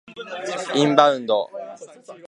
[0.75, 1.51] インバウンド